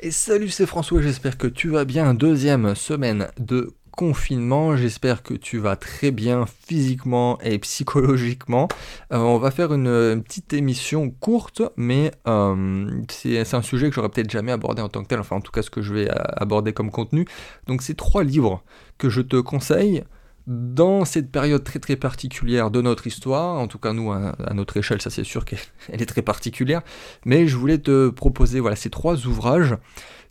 Et 0.00 0.12
salut, 0.12 0.48
c'est 0.48 0.66
François, 0.66 1.02
j'espère 1.02 1.36
que 1.36 1.48
tu 1.48 1.70
vas 1.70 1.84
bien. 1.84 2.14
Deuxième 2.14 2.76
semaine 2.76 3.26
de 3.40 3.74
confinement, 3.90 4.76
j'espère 4.76 5.24
que 5.24 5.34
tu 5.34 5.58
vas 5.58 5.74
très 5.74 6.12
bien 6.12 6.46
physiquement 6.46 7.36
et 7.40 7.58
psychologiquement. 7.58 8.68
Euh, 9.12 9.18
on 9.18 9.38
va 9.38 9.50
faire 9.50 9.74
une, 9.74 10.22
petite 10.22 10.52
émission 10.52 11.10
courte, 11.10 11.62
mais 11.76 12.12
euh, 12.28 12.88
c'est 13.10 13.54
un 13.54 13.62
sujet 13.62 13.88
que 13.88 13.96
j'aurais 13.96 14.08
peut-être 14.08 14.30
jamais 14.30 14.52
abordé 14.52 14.82
en 14.82 14.88
tant 14.88 15.02
que 15.02 15.08
tel, 15.08 15.18
enfin 15.18 15.34
en 15.34 15.40
tout 15.40 15.50
cas 15.50 15.62
ce 15.62 15.70
que 15.70 15.82
je 15.82 15.92
vais 15.92 16.08
aborder 16.36 16.72
comme 16.72 16.92
contenu. 16.92 17.26
Donc 17.66 17.82
c'est 17.82 17.96
trois 17.96 18.22
livres 18.22 18.62
que 18.98 19.08
je 19.08 19.20
te 19.20 19.34
conseille 19.34 20.04
dans 20.48 21.04
cette 21.04 21.30
période 21.30 21.62
très 21.62 21.78
très 21.78 21.96
particulière 21.96 22.70
de 22.70 22.80
notre 22.80 23.06
histoire, 23.06 23.56
en 23.56 23.68
tout 23.68 23.78
cas 23.78 23.92
nous 23.92 24.10
à, 24.10 24.34
notre 24.54 24.78
échelle, 24.78 25.00
ça 25.02 25.10
c'est 25.10 25.22
sûr 25.22 25.44
qu'elle 25.44 25.58
est 25.92 26.06
très 26.06 26.22
particulière, 26.22 26.80
mais 27.26 27.46
je 27.46 27.56
voulais 27.56 27.78
te 27.78 28.08
proposer 28.08 28.58
voilà 28.58 28.74
ces 28.74 28.88
trois 28.88 29.26
ouvrages 29.26 29.76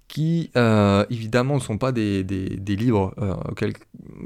qui 0.07 0.51
euh, 0.55 1.05
évidemment 1.09 1.55
ne 1.55 1.59
sont 1.59 1.77
pas 1.77 1.91
des, 1.91 2.23
livres 2.23 3.13
euh, 3.19 3.35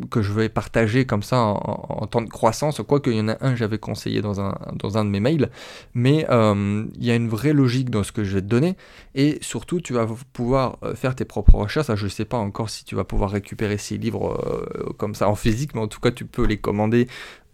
que 0.09 0.21
je 0.21 0.31
vais 0.31 0.47
partager 0.47 1.05
comme 1.05 1.23
ça 1.23 1.39
en, 1.39 2.05
temps 2.07 2.21
de 2.21 2.29
croissance, 2.29 2.81
quoique 2.87 3.09
il 3.09 3.17
y 3.17 3.21
en 3.21 3.29
a 3.29 3.37
un 3.41 3.51
que 3.51 3.55
j'avais 3.55 3.79
conseillé 3.79 4.21
dans 4.21 4.39
un, 4.39 4.57
dans 4.75 4.97
un 4.97 5.05
de 5.05 5.09
mes 5.09 5.19
mails, 5.19 5.49
mais 5.93 6.27
euh, 6.29 6.85
il 6.95 7.03
y 7.03 7.11
a 7.11 7.15
une 7.15 7.29
vraie 7.29 7.53
logique 7.53 7.89
dans 7.89 8.03
ce 8.03 8.11
que 8.11 8.23
je 8.23 8.35
vais 8.35 8.41
te 8.41 8.47
donner, 8.47 8.75
et 9.15 9.39
surtout 9.41 9.81
tu 9.81 9.93
vas 9.93 10.07
pouvoir 10.33 10.77
faire 10.95 11.15
tes 11.15 11.25
propres 11.25 11.55
recherches, 11.55 11.93
je 11.95 12.03
ne 12.03 12.09
sais 12.09 12.25
pas 12.25 12.37
encore 12.37 12.69
si 12.69 12.85
tu 12.85 12.95
vas 12.95 13.03
pouvoir 13.03 13.31
récupérer 13.31 13.77
ces 13.77 13.97
livres 13.97 14.93
comme 14.97 15.15
ça 15.15 15.29
en 15.29 15.35
physique, 15.35 15.73
mais 15.73 15.81
en 15.81 15.87
tout 15.87 15.99
cas 15.99 16.11
tu 16.11 16.25
peux 16.25 16.45
les 16.45 16.57
commander 16.57 17.07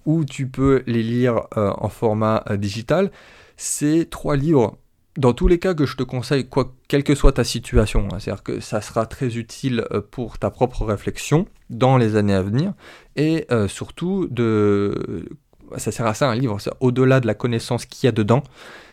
ou 0.06 0.26
tu 0.26 0.48
peux 0.48 0.84
les 0.86 1.04
lire 1.04 1.48
en 1.56 1.90
format 1.90 2.44
digital. 2.58 3.12
Ces 3.58 4.06
trois 4.06 4.36
livres 4.36 4.78
dans 5.18 5.34
tous 5.34 5.48
les 5.48 5.60
cas 5.60 5.74
que 5.74 5.86
je 5.86 5.98
te 5.98 6.04
conseille, 6.04 6.48
quoi, 6.48 6.74
quelle 6.88 7.04
que 7.04 7.16
soit 7.16 7.34
ta 7.34 7.44
situation, 7.44 8.08
hein, 8.12 8.20
c'est-à-dire 8.20 8.44
que 8.44 8.60
ça 8.60 8.82
sera 8.82 9.06
très 9.06 9.38
utile 9.38 9.86
euh, 9.92 10.02
pour 10.02 10.38
ta 10.38 10.50
propre 10.50 10.86
réflexion 10.86 11.48
dans 11.70 11.98
les 11.98 12.16
années 12.16 12.36
à 12.36 12.42
venir, 12.42 12.74
et 13.16 13.46
euh, 13.52 13.68
surtout, 13.68 14.28
de, 14.30 15.28
ça 15.78 15.92
sert 15.92 16.06
à 16.06 16.14
ça 16.14 16.30
un 16.30 16.36
livre, 16.36 16.58
au-delà 16.80 17.20
de 17.20 17.28
la 17.28 17.34
connaissance 17.34 17.86
qu'il 17.86 18.08
y 18.08 18.10
a 18.10 18.12
dedans, 18.12 18.44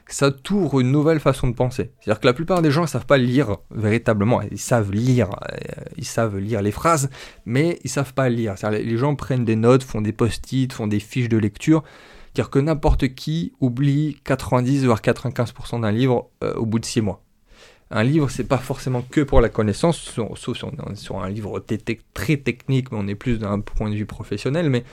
ça 0.07 0.31
t'ouvre 0.31 0.81
une 0.81 0.91
nouvelle 0.91 1.21
façon 1.21 1.49
de 1.49 1.55
penser. 1.55 1.91
C'est-à-dire 2.01 2.21
que 2.21 2.27
la 2.27 2.35
plupart 2.35 2.63
des 2.63 2.71
gens 2.71 2.83
ne 2.83 2.87
savent 2.87 3.07
pas 3.07 3.19
lire 3.19 3.57
véritablement, 3.71 4.43
ils 4.43 4.59
savent 4.59 4.93
lire, 4.93 5.31
euh, 5.51 5.57
ils 5.97 6.05
savent 6.05 6.39
lire 6.39 6.63
les 6.63 6.73
phrases, 6.73 7.11
mais 7.47 7.79
ils 7.85 7.91
savent 7.91 8.15
pas 8.15 8.29
lire. 8.29 8.55
Les 8.71 8.99
gens 8.99 9.15
prennent 9.15 9.45
des 9.45 9.57
notes, 9.57 9.83
font 9.83 10.03
des 10.03 10.13
post-it, 10.13 10.73
font 10.73 10.87
des 10.87 11.01
fiches 11.01 11.29
de 11.29 11.39
lecture, 11.39 11.83
dire 12.35 12.51
que 12.51 12.59
n'importe 12.59 13.15
qui 13.15 13.53
oublie 13.61 14.19
90 14.25 14.85
voire 14.85 15.01
95% 15.01 15.81
d'un 15.81 15.93
livre 15.93 16.31
euh, 16.43 16.55
au 16.55 16.67
bout 16.67 16.79
de 16.79 16.85
6 16.85 17.01
mois. 17.01 17.23
Un 17.91 18.03
livre, 18.03 18.31
c'est 18.31 18.45
pas 18.45 18.59
forcément 18.59 19.03
que 19.03 19.21
pour 19.21 19.41
la 19.41 19.49
connaissance, 19.49 19.99
sauf 19.99 20.57
si 20.57 20.65
on 20.65 20.91
est 20.91 20.97
sur 20.97 21.23
un 21.23 21.29
livre 21.29 21.65
très 22.15 22.37
technique, 22.39 22.91
mais 22.91 22.99
on 23.01 23.07
est 23.07 23.15
plus 23.15 23.39
d'un 23.39 23.61
point 23.61 23.91
de 23.91 23.95
vue 23.95 24.07
professionnel, 24.07 24.71
mais 24.71 24.85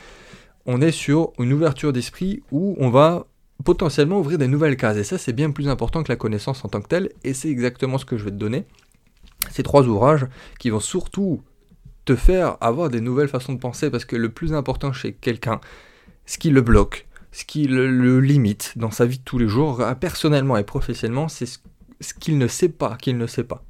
on 0.66 0.82
est 0.82 0.92
sur 0.92 1.32
une 1.40 1.54
ouverture 1.54 1.94
d'esprit 1.94 2.44
où 2.52 2.76
on 2.80 2.90
va 2.90 3.26
potentiellement 3.64 4.20
ouvrir 4.20 4.38
des 4.38 4.48
nouvelles 4.48 4.78
cases. 4.78 4.98
Et 4.98 5.04
ça, 5.04 5.18
c'est 5.18 5.34
bien 5.34 5.52
plus 5.52 5.68
important 5.68 6.04
que 6.04 6.12
la 6.12 6.16
connaissance 6.16 6.64
en 6.66 6.68
tant 6.68 6.82
que 6.82 6.88
telle, 6.88 7.12
et 7.24 7.34
c'est 7.34 7.50
exactement 7.50 7.98
ce 7.98 8.06
que 8.06 8.18
je 8.18 8.26
vais 8.26 8.32
te 8.32 8.36
donner. 8.36 8.66
Ces 9.50 9.64
trois 9.64 9.88
ouvrages 9.88 10.28
qui 10.60 10.70
vont 10.70 10.80
surtout 10.80 11.42
te 12.06 12.16
faire 12.16 12.58
avoir 12.62 12.90
des 12.90 13.02
nouvelles 13.02 13.30
façons 13.30 13.54
de 13.54 13.60
penser, 13.60 13.90
parce 13.90 14.06
que 14.06 14.16
le 14.16 14.30
plus 14.30 14.54
important 14.54 14.92
chez 14.92 15.14
quelqu'un, 15.14 15.60
ce 16.26 16.38
qui 16.38 16.50
le 16.50 16.62
bloque, 16.62 17.08
ce 17.32 17.46
qui 17.46 17.66
le, 17.66 18.20
limite 18.20 18.74
dans 18.76 18.92
sa 18.92 19.06
vie 19.06 19.20
de 19.20 19.24
tous 19.24 19.38
les 19.38 19.48
jours, 19.48 19.82
euh, 19.82 19.94
personnellement 19.96 20.58
et 20.58 20.64
professionnellement, 20.64 21.28
c'est 21.28 21.46
ce, 21.46 22.14
qu'il 22.20 22.38
ne 22.38 22.48
sait 22.48 22.70
pas, 22.70 22.98
qu'il 22.98 23.18
ne 23.18 23.28
sait 23.28 23.44
pas. 23.44 23.64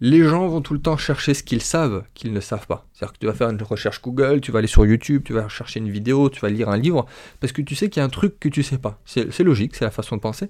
Les 0.00 0.22
gens 0.22 0.46
vont 0.46 0.60
tout 0.60 0.74
le 0.74 0.80
temps 0.80 0.96
chercher 0.96 1.34
ce 1.34 1.42
qu'ils 1.42 1.62
savent 1.62 2.04
qu'ils 2.14 2.32
ne 2.32 2.40
savent 2.40 2.68
pas. 2.68 2.86
C'est-à-dire 2.92 3.14
que 3.14 3.18
tu 3.18 3.26
vas 3.26 3.32
faire 3.32 3.50
une 3.50 3.60
recherche 3.60 4.00
Google, 4.00 4.40
tu 4.40 4.52
vas 4.52 4.60
aller 4.60 4.68
sur 4.68 4.86
YouTube, 4.86 5.22
tu 5.24 5.32
vas 5.32 5.48
chercher 5.48 5.80
une 5.80 5.90
vidéo, 5.90 6.30
tu 6.30 6.40
vas 6.40 6.50
lire 6.50 6.68
un 6.68 6.76
livre, 6.76 7.06
parce 7.40 7.52
que 7.52 7.62
tu 7.62 7.74
sais 7.74 7.88
qu'il 7.88 8.00
y 8.00 8.02
a 8.02 8.06
un 8.06 8.10
truc 8.10 8.38
que 8.38 8.48
tu 8.48 8.62
sais 8.62 8.78
pas. 8.78 9.00
C'est 9.06 9.40
logique, 9.40 9.74
c'est 9.74 9.84
la 9.84 9.90
façon 9.90 10.16
de 10.16 10.20
penser. 10.20 10.48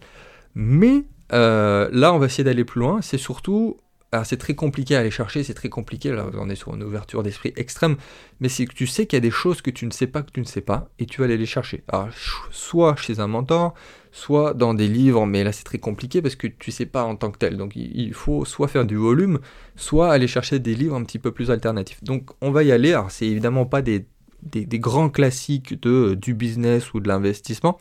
Mais 0.54 1.04
euh, 1.32 1.88
là, 1.92 2.12
on 2.12 2.18
va 2.18 2.26
essayer 2.26 2.44
d'aller 2.44 2.64
plus 2.64 2.80
loin. 2.80 3.00
C'est 3.00 3.18
surtout 3.18 3.78
c'est 4.24 4.38
très 4.38 4.54
compliqué 4.54 4.96
à 4.96 5.00
aller 5.00 5.10
chercher, 5.10 5.42
c'est 5.42 5.54
très 5.54 5.68
compliqué, 5.68 6.10
là 6.10 6.26
on 6.34 6.48
est 6.48 6.54
sur 6.54 6.74
une 6.74 6.82
ouverture 6.82 7.22
d'esprit 7.22 7.52
extrême, 7.56 7.96
mais 8.40 8.48
c'est 8.48 8.66
que 8.66 8.74
tu 8.74 8.86
sais 8.86 9.06
qu'il 9.06 9.16
y 9.16 9.18
a 9.18 9.20
des 9.20 9.30
choses 9.30 9.60
que 9.60 9.70
tu 9.70 9.86
ne 9.86 9.90
sais 9.90 10.06
pas 10.06 10.22
que 10.22 10.30
tu 10.32 10.40
ne 10.40 10.46
sais 10.46 10.60
pas, 10.60 10.88
et 10.98 11.06
tu 11.06 11.20
vas 11.20 11.26
aller 11.26 11.36
les 11.36 11.46
chercher. 11.46 11.82
Alors 11.88 12.08
soit 12.50 12.96
chez 12.96 13.20
un 13.20 13.26
mentor, 13.26 13.74
soit 14.10 14.54
dans 14.54 14.74
des 14.74 14.88
livres, 14.88 15.26
mais 15.26 15.44
là 15.44 15.52
c'est 15.52 15.64
très 15.64 15.78
compliqué 15.78 16.22
parce 16.22 16.36
que 16.36 16.46
tu 16.46 16.70
ne 16.70 16.72
sais 16.72 16.86
pas 16.86 17.04
en 17.04 17.16
tant 17.16 17.30
que 17.30 17.38
tel. 17.38 17.56
Donc 17.56 17.76
il 17.76 18.14
faut 18.14 18.44
soit 18.44 18.68
faire 18.68 18.86
du 18.86 18.96
volume, 18.96 19.40
soit 19.76 20.10
aller 20.10 20.26
chercher 20.26 20.58
des 20.58 20.74
livres 20.74 20.96
un 20.96 21.04
petit 21.04 21.18
peu 21.18 21.32
plus 21.32 21.50
alternatifs. 21.50 22.02
Donc 22.02 22.30
on 22.40 22.50
va 22.50 22.62
y 22.62 22.72
aller, 22.72 22.92
alors 22.92 23.10
c'est 23.10 23.26
évidemment 23.26 23.66
pas 23.66 23.82
des 23.82 24.06
des, 24.42 24.78
grands 24.78 25.10
classiques 25.10 25.80
de, 25.82 26.14
du 26.14 26.34
business 26.34 26.94
ou 26.94 27.00
de 27.00 27.08
l'investissement. 27.08 27.78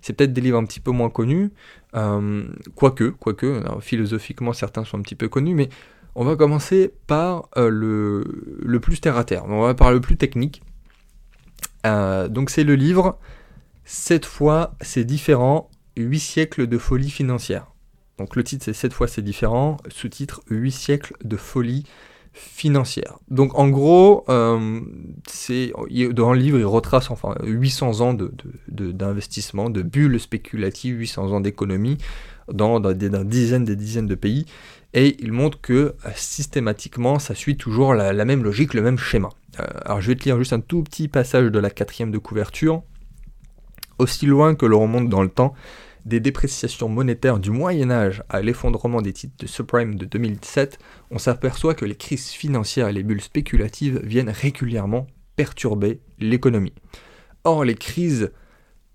C'est 0.00 0.12
peut-être 0.12 0.32
des 0.32 0.40
livres 0.40 0.58
un 0.58 0.64
petit 0.64 0.80
peu 0.80 0.90
moins 0.90 1.10
connus, 1.10 1.50
euh, 1.96 2.44
quoique, 2.74 3.10
quoique 3.10 3.62
philosophiquement 3.80 4.52
certains 4.52 4.84
sont 4.84 4.98
un 4.98 5.02
petit 5.02 5.16
peu 5.16 5.28
connus, 5.28 5.54
mais 5.54 5.68
on 6.14 6.24
va 6.24 6.36
commencer 6.36 6.92
par 7.06 7.48
euh, 7.56 7.68
le, 7.68 8.24
le, 8.62 8.80
plus 8.80 9.00
terre 9.00 9.16
à 9.16 9.24
terre, 9.24 9.44
on 9.46 9.62
va 9.62 9.74
par 9.74 9.92
le 9.92 10.00
plus 10.00 10.16
technique. 10.16 10.62
Euh, 11.86 12.28
donc 12.28 12.50
c'est 12.50 12.64
le 12.64 12.74
livre 12.74 13.18
Cette 13.84 14.26
fois 14.26 14.74
c'est 14.80 15.04
différent, 15.04 15.70
8 15.96 16.20
siècles 16.20 16.66
de 16.66 16.78
folie 16.78 17.10
financière. 17.10 17.72
Donc 18.18 18.36
le 18.36 18.44
titre 18.44 18.64
c'est 18.64 18.72
Cette 18.72 18.92
fois 18.92 19.08
c'est 19.08 19.22
différent, 19.22 19.78
sous-titre 19.88 20.42
8 20.50 20.70
siècles 20.72 21.14
de 21.24 21.36
folie 21.36 21.86
financière. 22.32 23.18
Donc 23.28 23.58
en 23.58 23.68
gros, 23.68 24.24
euh, 24.28 24.80
dans 26.12 26.32
le 26.32 26.38
livre, 26.38 26.58
il 26.58 26.66
retrace 26.66 27.10
enfin 27.10 27.34
800 27.42 28.00
ans 28.00 28.16
d'investissement, 28.68 29.70
de, 29.70 29.82
bulles 29.82 30.20
spéculatives, 30.20 30.96
800 30.96 31.32
ans 31.32 31.40
d'économie 31.40 31.98
dans, 32.52 32.80
dans, 32.80 32.92
des 32.92 33.10
dizaines 33.24 33.64
des 33.64 33.76
dizaines 33.76 34.06
de 34.06 34.14
pays, 34.14 34.46
et 34.92 35.16
il 35.20 35.32
montre 35.32 35.60
que 35.60 35.72
euh, 35.72 36.10
systématiquement, 36.14 37.18
ça 37.18 37.34
suit 37.34 37.56
toujours 37.56 37.94
la, 37.94 38.24
même 38.24 38.42
logique, 38.42 38.74
le 38.74 38.82
même 38.82 38.98
schéma. 38.98 39.28
Euh, 39.58 39.64
alors 39.84 40.00
je 40.00 40.08
vais 40.08 40.16
te 40.16 40.24
lire 40.24 40.38
juste 40.38 40.52
un 40.52 40.60
tout 40.60 40.82
petit 40.82 41.08
passage 41.08 41.50
de 41.50 41.58
la 41.58 41.70
quatrième 41.70 42.10
de 42.10 42.18
couverture. 42.18 42.82
Aussi 43.98 44.26
loin 44.26 44.54
que 44.54 44.66
l'on 44.66 44.80
remonte 44.80 45.08
dans 45.08 45.22
le 45.22 45.28
temps, 45.28 45.54
des 46.10 46.20
dépréciations 46.20 46.88
monétaires 46.88 47.38
du 47.38 47.50
Moyen 47.50 47.90
Âge 47.90 48.22
à 48.28 48.42
l'effondrement 48.42 49.00
des 49.00 49.12
titres 49.12 49.36
de 49.38 49.46
subprime 49.46 49.94
de 49.94 50.04
2007, 50.04 50.78
on 51.10 51.18
s'aperçoit 51.18 51.74
que 51.74 51.84
les 51.84 51.94
crises 51.94 52.30
financières 52.30 52.88
et 52.88 52.92
les 52.92 53.04
bulles 53.04 53.22
spéculatives 53.22 54.00
viennent 54.02 54.28
régulièrement 54.28 55.06
perturber 55.36 56.00
l'économie. 56.18 56.74
Or, 57.44 57.64
les 57.64 57.76
crises 57.76 58.32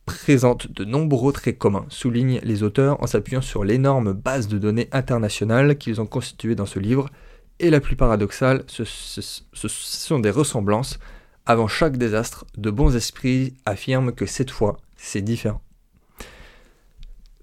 présentent 0.05 0.69
de 0.71 0.83
nombreux 0.83 1.31
traits 1.31 1.57
communs, 1.57 1.85
soulignent 1.87 2.41
les 2.43 2.63
auteurs 2.63 3.01
en 3.01 3.07
s'appuyant 3.07 3.41
sur 3.41 3.63
l'énorme 3.63 4.11
base 4.11 4.49
de 4.49 4.59
données 4.59 4.89
internationale 4.91 5.77
qu'ils 5.77 6.01
ont 6.01 6.05
constituée 6.05 6.53
dans 6.53 6.67
ce 6.67 6.79
livre, 6.79 7.09
et 7.59 7.69
la 7.69 7.79
plus 7.79 7.95
paradoxale, 7.95 8.65
ce 8.67 8.83
sont 8.83 10.19
des 10.19 10.29
ressemblances. 10.29 10.99
Avant 11.45 11.69
chaque 11.69 11.95
désastre, 11.95 12.45
de 12.57 12.69
bons 12.69 12.93
esprits 12.97 13.53
affirment 13.65 14.11
que 14.11 14.25
cette 14.25 14.51
fois, 14.51 14.77
c'est 14.97 15.21
différent. 15.21 15.61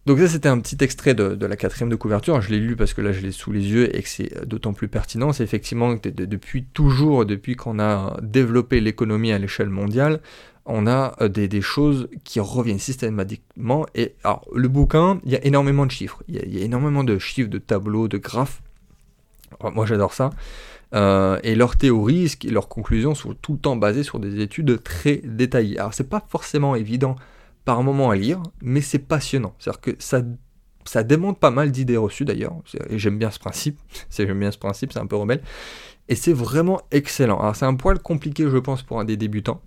Donc 0.04 0.18
ça 0.18 0.26
c'était 0.26 0.48
un 0.48 0.58
petit 0.58 0.82
extrait 0.82 1.14
de, 1.14 1.46
la 1.46 1.56
quatrième 1.56 1.88
de 1.88 1.94
couverture, 1.94 2.40
je 2.40 2.50
l'ai 2.50 2.58
lu 2.58 2.74
parce 2.74 2.92
que 2.92 3.00
là 3.00 3.12
je 3.12 3.20
l'ai 3.20 3.30
sous 3.30 3.52
les 3.52 3.70
yeux 3.70 3.96
et 3.96 4.02
que 4.02 4.08
c'est 4.08 4.46
d'autant 4.46 4.72
plus 4.72 4.88
pertinent, 4.88 5.32
c'est 5.32 5.44
effectivement 5.44 5.96
que 5.96 6.08
depuis 6.08 6.64
toujours, 6.64 7.24
depuis 7.24 7.54
qu'on 7.54 7.78
a 7.78 8.16
développé 8.20 8.80
l'économie 8.80 9.30
à 9.30 9.38
l'échelle 9.38 9.68
mondiale, 9.68 10.20
on 10.66 10.88
a 10.88 11.14
euh, 11.20 11.28
des, 11.28 11.60
choses 11.60 12.08
qui 12.24 12.40
reviennent 12.40 12.78
systématiquement. 12.78 13.86
Et 13.94 14.14
alors 14.24 14.44
le 14.54 14.68
bouquin, 14.68 15.20
il 15.24 15.32
y 15.32 15.36
a 15.36 15.44
énormément 15.44 15.86
de 15.86 15.90
chiffres, 15.92 16.22
il 16.28 16.34
y 16.34 16.60
a, 16.60 16.64
énormément 16.64 17.04
de 17.04 17.18
chiffres, 17.18 17.50
de 17.50 17.58
tableaux, 17.58 18.08
de 18.08 18.18
graphes. 18.18 18.60
moi 19.60 19.86
j'adore 19.86 20.14
ça. 20.14 20.30
Euh, 20.94 21.38
et 21.42 21.54
leurs 21.54 21.76
théories, 21.76 22.36
leurs 22.50 22.68
conclusions 22.68 23.14
sont 23.14 23.34
tout 23.34 23.52
le 23.52 23.58
temps 23.58 23.76
basées 23.76 24.02
sur 24.02 24.18
des 24.18 24.40
études 24.40 24.82
très 24.82 25.20
détaillées. 25.24 25.78
Alors 25.78 25.94
c'est 25.94 26.08
pas 26.08 26.24
forcément 26.28 26.74
évident 26.74 27.16
par 27.64 27.82
moment 27.82 28.10
à 28.10 28.16
lire, 28.16 28.42
mais 28.60 28.80
c'est 28.80 28.98
passionnant. 28.98 29.54
C'est-à-dire 29.58 29.80
que 29.80 29.90
ça, 29.98 30.22
ça 30.84 31.02
démonte 31.02 31.38
pas 31.38 31.50
mal 31.50 31.70
d'idées 31.70 31.96
reçues 31.96 32.24
d'ailleurs, 32.24 32.54
et 32.88 32.98
j'aime 32.98 33.18
bien 33.18 33.30
ce 33.30 33.38
principe, 33.38 33.78
j'aime 34.10 34.38
bien 34.38 34.50
ce 34.50 34.58
principe, 34.58 34.92
c'est 34.92 35.00
un 35.00 35.06
peu 35.06 35.16
rebelle, 35.16 35.42
et 36.08 36.14
c'est 36.14 36.32
vraiment 36.32 36.80
excellent. 36.90 37.38
Alors 37.38 37.56
c'est 37.56 37.66
un 37.66 37.74
poil 37.74 37.98
compliqué 37.98 38.48
je 38.48 38.58
pense 38.58 38.82
pour 38.82 39.00
un 39.00 39.04
des 39.04 39.16
débutants. 39.16 39.60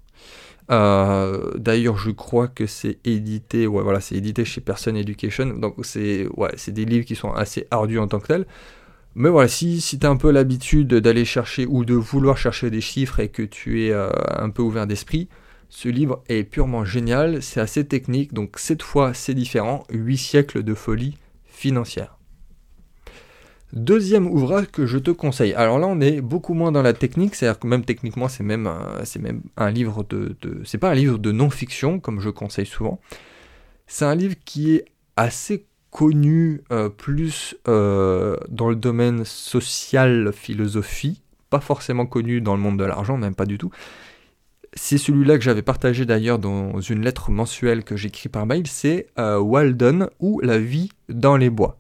Euh, 0.72 1.52
d'ailleurs 1.58 1.98
je 1.98 2.10
crois 2.10 2.48
que 2.48 2.66
c'est 2.66 2.98
édité, 3.06 3.68
ouais 3.68 3.84
voilà, 3.84 4.02
c'est 4.02 4.16
édité 4.16 4.46
chez 4.46 4.62
Person 4.62 4.96
Education, 4.96 5.46
donc 5.58 5.76
c'est 5.84 6.28
ouais, 6.36 6.52
des 6.68 6.86
livres 6.86 7.06
qui 7.06 7.16
sont 7.16 7.32
assez 7.32 7.68
ardus 7.72 8.00
en 8.00 8.08
tant 8.08 8.20
que 8.20 8.28
tels. 8.28 8.46
Mais 9.16 9.30
voilà, 9.30 9.48
si, 9.48 9.80
si 9.80 9.98
tu 9.98 10.06
un 10.06 10.18
peu 10.18 10.30
l'habitude 10.30 10.94
d'aller 10.94 11.24
chercher 11.24 11.66
ou 11.66 11.86
de 11.86 11.94
vouloir 11.94 12.38
chercher 12.38 12.70
des 12.70 12.82
chiffres 12.82 13.22
et 13.22 13.30
que 13.30 13.44
tu 13.44 13.86
es 13.86 13.92
euh, 13.92 14.10
un 14.28 14.50
peu 14.50 14.62
ouvert 14.62 14.88
d'esprit, 14.88 15.30
ce 15.70 15.90
livre 15.90 16.24
est 16.28 16.44
purement 16.44 16.86
génial, 16.86 17.42
c'est 17.42 17.60
assez 17.60 17.86
technique, 17.86 18.34
donc 18.34 18.58
cette 18.58 18.84
fois 18.84 19.14
c'est 19.14 19.34
différent, 19.34 19.84
8 19.92 20.18
siècles 20.18 20.64
de 20.64 20.74
folie 20.74 21.18
financière. 21.46 22.18
Deuxième 23.74 24.28
ouvrage 24.28 24.68
que 24.68 24.86
je 24.86 24.98
te 24.98 25.12
conseille. 25.12 25.54
Alors 25.54 25.80
là, 25.80 25.88
on 25.88 26.00
est 26.00 26.22
beaucoup 26.22 26.54
moins 26.54 26.72
dans 26.72 26.82
la 26.82 26.94
technique, 26.94 27.36
c'est-à-dire 27.36 27.60
que 27.60 27.68
même 27.68 27.84
techniquement, 27.84 28.30
c'est 28.30 28.44
même, 28.44 28.70
même 29.20 29.42
un 29.58 29.70
livre 29.70 30.06
de, 30.08 30.38
de 30.42 30.62
c'est 30.64 30.78
pas 30.78 30.92
un 30.92 30.96
livre 30.96 31.18
de 31.18 31.32
non-fiction 31.34 32.00
comme 32.00 32.22
je 32.22 32.30
conseille 32.30 32.66
souvent. 32.66 33.02
C'est 33.88 34.06
un 34.06 34.16
livre 34.16 34.36
qui 34.46 34.76
est 34.76 34.86
assez 35.18 35.66
connu 35.96 36.62
euh, 36.72 36.90
plus 36.90 37.56
euh, 37.68 38.36
dans 38.50 38.70
le 38.70 38.76
domaine 38.76 39.24
social, 39.24 40.34
philosophie, 40.34 41.22
pas 41.50 41.62
forcément 41.62 42.06
connu 42.06 42.42
dans 42.42 42.56
le 42.56 42.62
monde 42.62 42.78
de 42.78 42.84
l'argent, 42.84 43.18
même 43.18 43.36
pas 43.36 43.46
du 43.46 43.58
tout. 43.58 43.72
C'est 44.78 44.98
celui-là 44.98 45.38
que 45.38 45.44
j'avais 45.44 45.62
partagé 45.62 46.06
d'ailleurs 46.06 46.38
dans 46.38 46.82
une 46.82 47.02
lettre 47.02 47.32
mensuelle 47.32 47.84
que 47.84 47.96
j'écris 47.96 48.30
par 48.30 48.46
mail, 48.46 48.68
c'est 48.68 49.08
euh, 49.18 49.40
Walden 49.40 50.10
ou 50.20 50.40
La 50.42 50.60
vie 50.60 50.90
dans 51.08 51.38
les 51.38 51.50
bois. 51.50 51.80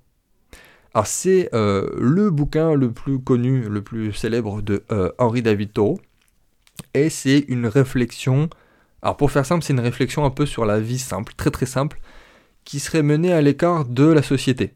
Alors 0.93 1.07
c'est 1.07 1.49
le 1.51 2.29
bouquin 2.29 2.73
le 2.73 2.89
plus 2.89 3.19
connu, 3.19 3.67
le 3.67 3.81
plus 3.81 4.13
célèbre 4.13 4.61
de 4.61 4.85
Henri 5.17 5.41
David 5.41 5.73
Thoreau, 5.73 5.99
et 6.93 7.09
c'est 7.09 7.45
une 7.47 7.67
réflexion, 7.67 8.49
alors 9.01 9.17
pour 9.17 9.31
faire 9.31 9.45
simple, 9.45 9.63
c'est 9.63 9.73
une 9.73 9.79
réflexion 9.79 10.25
un 10.25 10.29
peu 10.29 10.45
sur 10.45 10.65
la 10.65 10.79
vie 10.79 10.99
simple, 10.99 11.33
très 11.35 11.51
très 11.51 11.65
simple, 11.65 11.99
qui 12.63 12.79
serait 12.79 13.03
mené 13.03 13.31
à 13.33 13.41
l'écart 13.41 13.85
de 13.85 14.05
la 14.05 14.21
société. 14.21 14.73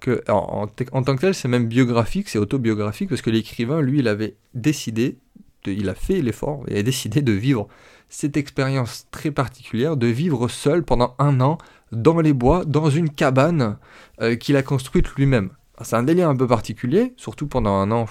Que, 0.00 0.24
en, 0.28 0.66
tant 0.66 1.14
que 1.14 1.20
tel, 1.20 1.34
c'est 1.34 1.46
même 1.46 1.68
biographique, 1.68 2.28
c'est 2.28 2.38
autobiographique, 2.38 3.08
parce 3.08 3.22
que 3.22 3.30
l'écrivain, 3.30 3.80
lui, 3.80 4.00
il 4.00 4.08
avait 4.08 4.36
décidé, 4.54 5.18
il 5.66 5.88
a 5.88 5.94
fait 5.94 6.20
l'effort, 6.20 6.64
il 6.68 6.76
a 6.76 6.82
décidé 6.82 7.22
de 7.22 7.32
vivre 7.32 7.68
cette 8.08 8.36
expérience 8.36 9.06
très 9.10 9.30
particulière, 9.30 9.96
de 9.96 10.06
vivre 10.06 10.48
seul 10.48 10.82
pendant 10.82 11.14
un 11.18 11.40
an 11.40 11.58
dans 11.92 12.20
les 12.20 12.32
bois, 12.32 12.64
dans 12.64 12.90
une 12.90 13.10
cabane 13.10 13.78
euh, 14.20 14.36
qu'il 14.36 14.56
a 14.56 14.62
construite 14.62 15.08
lui-même. 15.14 15.50
C'est 15.82 15.96
un 15.96 16.02
délire 16.02 16.28
un 16.28 16.34
peu 16.34 16.46
particulier, 16.46 17.12
surtout 17.16 17.46
pendant 17.46 17.74
un 17.74 17.92
an. 17.92 18.06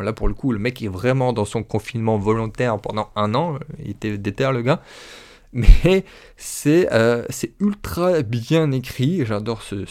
Là, 0.00 0.12
pour 0.12 0.28
le 0.28 0.34
coup, 0.34 0.52
le 0.52 0.60
mec 0.60 0.80
est 0.82 0.88
vraiment 0.88 1.32
dans 1.32 1.44
son 1.44 1.64
confinement 1.64 2.16
volontaire 2.16 2.78
pendant 2.78 3.10
un 3.16 3.34
an. 3.34 3.58
Il 3.80 3.90
était 3.90 4.16
déter, 4.18 4.50
le 4.52 4.62
gars 4.62 4.80
mais 5.52 6.04
euh, 6.66 7.24
c'est 7.28 7.52
ultra 7.60 8.22
bien 8.22 8.70
écrit, 8.70 9.24
j'adore 9.24 9.62
ce, 9.62 9.84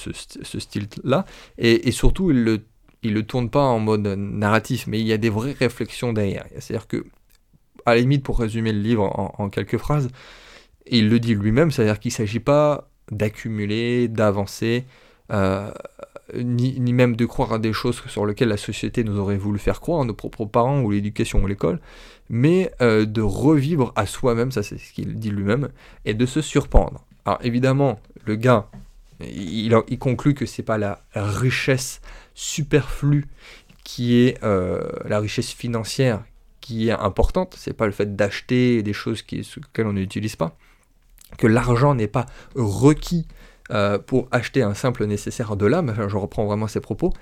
style-là, 0.60 1.25
et, 1.57 1.92
surtout 1.92 2.31
il 2.31 2.44
le, 2.44 2.62
il 3.07 3.13
le 3.13 3.24
tourne 3.24 3.50
pas 3.50 3.63
en 3.63 3.80
mode 3.80 4.06
narratif, 4.06 4.88
mais 4.88 5.00
il 5.00 5.07
y 5.07 5.13
a 5.13 5.18
des 5.18 5.30
vraies 5.30 5.56
réflexions 5.57 6.13
derrière. 6.13 6.45
C'est-à-dire 6.59 6.88
que, 6.88 7.06
à 7.86 7.95
la 7.95 8.01
limite, 8.01 8.24
pour 8.24 8.39
résumer 8.39 8.71
le 8.74 8.80
livre 8.80 9.04
en, 9.04 9.50
quelques 9.50 9.77
phrases, 9.77 10.09
il 10.89 11.09
le 11.09 11.19
dit 11.19 11.36
lui-même, 11.36 11.71
c'est-à-dire 11.71 12.00
qu'il 12.00 12.12
ne 12.12 12.15
s'agit 12.15 12.39
pas 12.39 12.89
d'accumuler, 13.12 14.07
d'avancer, 14.07 14.86
euh, 15.31 15.71
ni, 16.36 16.94
même 16.94 17.15
de 17.15 17.25
croire 17.25 17.54
à 17.54 17.59
des 17.59 17.74
choses 17.74 18.01
sur 18.07 18.25
lesquelles 18.25 18.50
la 18.50 18.57
société 18.57 19.04
nous 19.04 19.18
aurait 19.18 19.38
voulu 19.38 19.60
faire 19.60 19.80
croire, 19.80 20.03
nos 20.06 20.13
propres 20.13 20.45
parents 20.45 20.81
ou 20.81 20.92
l'éducation 20.92 21.42
ou 21.44 21.48
l'école, 21.48 21.80
mais 22.30 22.71
euh, 22.81 23.06
de 23.06 23.21
revivre 23.21 23.94
à 23.95 24.06
soi-même, 24.06 24.51
ça 24.51 24.63
c'est 24.63 24.77
ce 24.77 24.92
qu'il 24.94 25.15
dit 25.15 25.30
lui-même, 25.30 25.69
et 26.06 26.13
de 26.13 26.25
se 26.25 26.42
surprendre. 26.42 27.06
Alors 27.25 27.39
évidemment, 27.44 28.00
le 28.25 28.36
gars, 28.36 28.68
il, 29.19 30.00
conclut 30.00 30.34
que 30.34 30.46
c'est 30.46 30.64
pas 30.64 30.78
la 30.78 31.02
richesse 31.16 32.02
superflue 32.34 33.25
qui 33.88 34.18
est 34.18 34.44
euh, 34.44 34.81
la 35.06 35.22
richesse 35.22 35.52
financière 35.52 36.22
qui 36.60 36.90
est 36.90 36.92
importante, 36.92 37.56
c'est 37.58 37.72
pas 37.72 37.86
le 37.86 37.94
fait 37.94 38.18
d'acheter 38.18 38.84
des 38.84 38.92
choses 38.92 39.22
qui, 39.22 39.50
on 39.80 39.94
n'utilise 39.94 40.36
pas, 40.36 40.58
que 41.38 41.48
l'argent 41.48 41.96
n'est 41.96 42.10
pas 42.10 42.25
requis 42.56 43.25
euh, 43.72 43.98
pour 43.98 44.28
acheter 44.31 44.62
un 44.62 44.74
simple 44.74 45.06
nécessaire 45.06 45.56
de 45.56 45.66
l'âme, 45.66 45.90
enfin, 45.90 46.10
je 46.10 46.18
reprends 46.18 46.46
vraiment 46.46 46.68
ses 46.68 46.81
propos, 46.81 47.13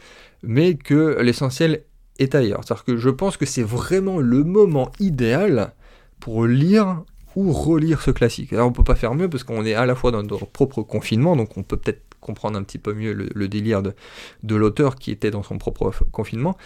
mais 0.42 0.74
que 0.74 1.22
l'essentiel 1.22 1.84
est 2.18 2.34
ailleurs. 2.34 2.62
C'est-à-dire 2.66 2.84
que 2.84 2.98
je 2.98 3.12
pense 3.12 3.38
que 3.38 3.46
c'est 3.46 3.62
vraiment 3.62 4.18
le 4.18 4.44
moment 4.44 4.92
idéal 5.00 5.76
pour 6.20 6.48
lire 6.48 7.04
ou 7.36 7.52
relire 7.52 8.02
ce 8.02 8.12
classique. 8.12 8.54
Alors 8.54 8.68
on 8.68 8.72
peut 8.72 8.84
pas 8.84 8.96
faire 8.96 9.14
mieux 9.14 9.30
parce 9.30 9.44
qu'on 9.44 9.66
est 9.66 9.74
à 9.74 9.86
la 9.86 9.96
fois 9.96 10.12
dans 10.12 10.24
notre 10.24 10.46
propre 10.46 10.82
confinement, 10.82 11.36
donc 11.36 11.58
on 11.58 11.64
peut 11.64 11.78
peut-être 11.78 12.02
comprendre 12.22 12.58
un 12.58 12.64
petit 12.64 12.80
peu 12.80 12.94
mieux 12.94 13.14
le, 13.14 13.48
délire 13.48 13.84
de, 13.84 13.94
de 14.44 14.56
l'auteur 14.56 14.96
qui 14.96 15.12
était 15.12 15.32
dans 15.32 15.44
son 15.44 15.58
propre 15.58 15.94
confinement, 16.12 16.58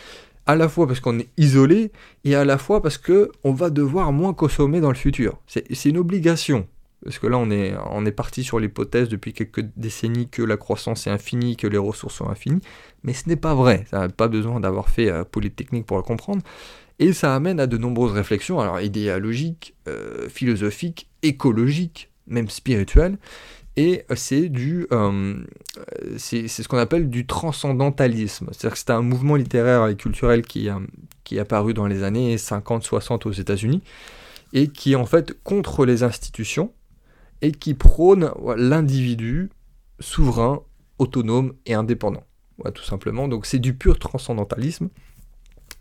à 0.46 0.56
la 0.56 0.70
fois 0.70 0.88
parce 0.88 1.00
qu'on 1.00 1.20
est 1.20 1.30
isolé 1.38 1.92
et 2.24 2.36
à 2.36 2.46
la 2.46 2.58
fois 2.58 2.82
parce 2.82 2.98
que 2.98 3.32
on 3.44 3.52
va 3.52 3.70
devoir 3.70 4.12
moins 4.12 4.34
consommer 4.34 4.80
dans 4.80 4.90
le 4.90 4.96
futur. 4.96 5.38
C'est 5.48 5.86
une 5.86 5.98
obligation. 5.98 6.68
Parce 7.04 7.18
que 7.18 7.28
là, 7.28 7.38
on 7.38 7.50
est, 7.50 7.76
on 7.92 8.06
est 8.06 8.12
parti 8.12 8.44
sur 8.44 8.60
l'hypothèse 8.60 9.08
depuis 9.08 9.32
quelques 9.32 9.66
décennies 9.78 10.28
que 10.28 10.42
la 10.42 10.58
croissance 10.58 11.08
est 11.08 11.10
infinie, 11.10 11.56
que 11.56 11.68
les 11.68 11.78
ressources 11.78 12.16
sont 12.16 12.30
infinies, 12.30 12.62
mais 13.04 13.14
ce 13.14 13.30
n'est 13.30 13.38
pas 13.38 13.56
vrai. 13.56 13.86
Ça 13.90 14.00
n'a 14.00 14.10
pas 14.10 14.28
besoin 14.28 14.60
d'avoir 14.60 14.90
fait 14.90 15.10
euh, 15.10 15.24
Polytechnique 15.24 15.86
pour 15.86 15.98
le 15.98 16.04
comprendre. 16.04 16.42
Et 17.00 17.14
ça 17.14 17.34
amène 17.34 17.60
à 17.60 17.68
de 17.68 17.78
nombreuses 17.78 18.12
réflexions, 18.12 18.60
alors 18.60 18.82
idéologiques, 18.82 19.74
euh, 19.88 20.28
philosophiques, 20.30 21.10
écologiques, 21.24 22.10
même 22.28 22.50
spirituelles. 22.50 23.18
Et 23.78 24.04
euh, 24.12 24.16
c'est 24.16 24.50
du, 24.50 24.88
c'est 26.18 26.48
ce 26.48 26.68
qu'on 26.68 26.78
appelle 26.78 27.10
du 27.10 27.26
transcendantalisme. 27.26 28.50
C'est-à-dire 28.52 28.74
que 28.74 28.80
c'est 28.80 28.90
un 28.92 29.02
mouvement 29.02 29.36
littéraire 29.36 29.88
et 29.88 29.96
culturel 29.96 30.42
qui, 30.42 30.68
qui 31.24 31.38
est 31.38 31.40
apparu 31.40 31.74
dans 31.74 31.88
les 31.88 32.04
années 32.04 32.36
50-60 32.36 33.28
aux 33.28 33.32
États-Unis 33.32 33.82
et 34.54 34.68
qui 34.68 34.94
est 34.94 34.96
en 34.96 35.06
fait 35.06 35.42
contre 35.44 35.86
les 35.86 36.04
institutions 36.04 36.74
et 37.42 37.52
qui 37.52 37.74
prône 37.74 38.32
l'individu 38.58 39.50
souverain, 40.00 40.62
autonome 40.98 41.54
et 41.66 41.74
indépendant. 41.74 42.24
tout 42.74 42.84
simplement. 42.84 43.28
Donc 43.28 43.46
c'est 43.46 43.60
du 43.60 43.74
pur 43.74 44.00
transcendantalisme. 44.00 44.90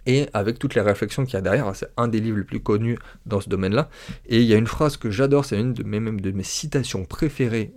Et 0.08 0.26
avec 0.32 0.58
toutes 0.58 0.74
les 0.74 0.80
réflexions 0.80 1.26
qu'il 1.26 1.34
y 1.34 1.36
a 1.36 1.42
derrière, 1.42 1.70
c'est 1.76 1.90
un 1.98 2.08
des 2.08 2.18
livres 2.18 2.38
les 2.38 2.44
plus 2.44 2.60
connus 2.60 2.98
dans 3.26 3.42
ce 3.42 3.50
domaine-là. 3.50 3.90
Et 4.24 4.40
il 4.40 4.46
y 4.46 4.54
a 4.54 4.56
une 4.56 4.66
phrase 4.66 4.96
que 4.96 5.10
j'adore, 5.10 5.44
c'est 5.44 5.60
une 5.60 5.74
de 5.74 5.82
mes, 5.82 6.42
citations 6.42 7.04
préférées 7.04 7.74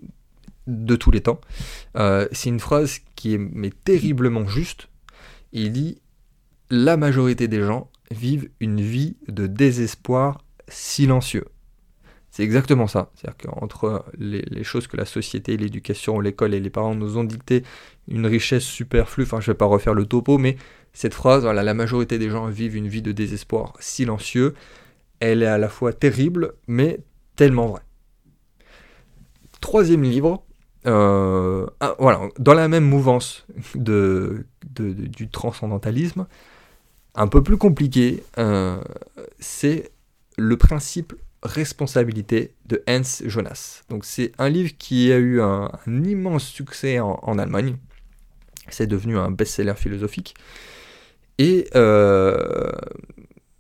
de 0.66 0.96
tous 0.96 1.12
les 1.12 1.20
temps. 1.20 1.42
Euh, 1.98 2.30
c'est 2.32 2.48
une 2.48 2.62
phrase 2.62 3.00
qui 3.18 3.34
est 3.34 3.84
terriblement 3.84 4.48
juste. 4.48 4.88
Il 5.52 5.74
dit 5.74 6.02
La 6.70 6.96
majorité 6.96 7.50
des 7.50 7.62
gens 7.62 7.92
vivent 8.12 8.50
une 8.62 8.80
vie 8.80 9.18
de 9.28 9.46
désespoir 9.46 10.46
silencieux. 10.70 11.46
C'est 12.30 12.44
exactement 12.44 12.88
ça. 12.88 13.12
C'est-à-dire 13.14 13.50
qu'entre 13.50 14.06
les, 14.18 14.64
choses 14.64 14.88
que 14.88 14.96
la 14.96 15.04
société, 15.04 15.58
l'éducation, 15.58 16.22
l'école 16.22 16.54
et 16.54 16.62
les 16.62 16.70
parents 16.70 16.96
nous 16.96 17.18
ont 17.18 17.26
dictées, 17.26 17.64
une 18.08 18.26
richesse 18.26 18.64
superflue, 18.64 19.24
enfin 19.24 19.42
je 19.42 19.50
ne 19.50 19.54
vais 19.54 19.58
pas 19.58 19.66
refaire 19.66 19.94
le 19.94 20.06
topo, 20.06 20.38
mais 20.38 20.56
cette 20.94 21.14
phrase, 21.14 21.46
la 21.46 21.74
majorité 21.74 22.18
des 22.18 22.30
gens 22.30 22.48
vivent 22.48 22.76
une 22.76 22.88
vie 22.88 23.02
de 23.02 23.12
désespoir 23.12 23.74
silencieux, 23.80 24.54
elle 25.20 25.44
est 25.44 25.48
à 25.48 25.58
la 25.58 25.70
fois 25.70 25.94
terrible, 25.94 26.54
mais 26.68 27.00
tellement 27.36 27.68
vraie. 27.68 27.84
Troisième 29.62 30.04
livre, 30.04 30.44
euh, 30.88 31.68
voilà, 32.00 32.30
dans 32.40 32.54
la 32.54 32.68
même 32.68 32.86
mouvance 32.86 33.46
de, 33.76 34.46
du 34.76 35.30
transcendantalisme, 35.30 36.26
un 37.16 37.28
peu 37.28 37.44
plus 37.44 37.58
compliqué, 37.58 38.24
euh, 38.38 38.82
c'est 39.40 39.92
le 40.38 40.58
principe 40.58 41.14
Responsabilité 41.44 42.54
de 42.68 42.84
Hans 42.88 43.02
Jonas. 43.26 43.82
Donc 43.90 44.06
c'est 44.06 44.32
un 44.38 44.48
livre 44.48 44.74
qui 44.78 45.12
a 45.12 45.18
eu 45.18 45.42
un, 45.42 45.72
immense 45.88 46.46
succès 46.46 47.00
en, 47.00 47.40
Allemagne. 47.40 47.78
C'est 48.70 48.86
devenu 48.86 49.18
un 49.18 49.32
best-seller 49.32 49.74
philosophique. 49.76 50.36
Et, 51.42 51.68
euh, 51.76 52.70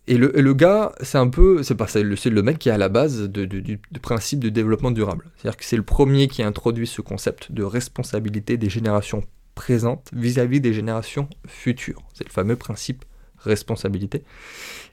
et, 0.06 0.16
le, 0.16 0.54
gars, 0.54 0.92
c'est 1.02 1.18
un 1.18 1.30
peu, 1.30 1.64
c'est 1.64 1.74
le, 2.04 2.30
le 2.30 2.44
mec 2.44 2.60
qui 2.60 2.70
est 2.70 2.72
à 2.72 2.78
la 2.78 2.90
base 2.90 3.28
du, 3.28 3.80
principe 4.04 4.40
de 4.40 4.50
développement 4.50 4.92
durable. 4.92 5.32
C'est-à-dire 5.36 5.58
que 5.58 5.66
c'est 5.66 5.78
le 5.78 5.84
premier 5.84 6.28
qui 6.28 6.44
introduit 6.44 6.86
ce 6.86 7.02
concept 7.02 7.52
de 7.52 7.64
responsabilité 7.64 8.58
des 8.58 8.70
générations 8.70 9.24
présentes 9.56 10.12
vis-à-vis 10.14 10.62
des 10.62 10.74
générations 10.74 11.28
futures. 11.48 12.04
C'est 12.14 12.24
le 12.24 12.32
fameux 12.32 12.56
principe 12.56 13.04
responsabilité. 13.40 14.26